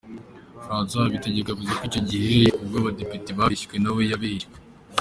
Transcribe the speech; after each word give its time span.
François 0.63 1.03
Habitegeko 1.05 1.47
yavuze 1.51 1.71
ko 1.77 1.83
icyo 1.89 2.01
gihe 2.09 2.37
ubwo 2.61 2.75
abadepite 2.81 3.29
babeshywe 3.37 3.75
nawe 3.83 4.01
yabeshywe. 4.11 4.55